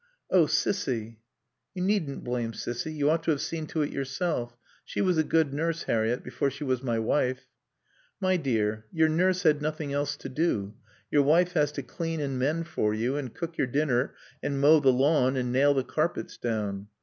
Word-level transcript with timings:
"Oh, 0.31 0.47
Cissy" 0.47 1.19
"You 1.75 1.83
needn't 1.83 2.23
blame 2.23 2.53
Cissy. 2.53 2.91
You 2.91 3.11
ought 3.11 3.21
to 3.25 3.29
have 3.29 3.39
seen 3.39 3.67
to 3.67 3.83
it 3.83 3.91
yourself.... 3.91 4.57
She 4.83 4.99
was 4.99 5.19
a 5.19 5.23
good 5.23 5.53
nurse, 5.53 5.83
Harriett, 5.83 6.23
before 6.23 6.49
she 6.49 6.63
was 6.63 6.81
my 6.81 6.97
wife." 6.97 7.45
"My 8.19 8.35
dear, 8.35 8.85
your 8.91 9.09
nurse 9.09 9.43
had 9.43 9.61
nothing 9.61 9.93
else 9.93 10.17
to 10.17 10.27
do. 10.27 10.73
Your 11.11 11.21
wife 11.21 11.53
has 11.53 11.71
to 11.73 11.83
clean 11.83 12.19
and 12.19 12.39
mend 12.39 12.67
for 12.67 12.95
you, 12.95 13.15
and 13.15 13.31
cook 13.35 13.59
your 13.59 13.67
dinner 13.67 14.15
and 14.41 14.59
mow 14.59 14.79
the 14.79 14.91
lawn 14.91 15.35
and 15.37 15.51
nail 15.51 15.75
the 15.75 15.83
carpets 15.83 16.35
down." 16.39 16.87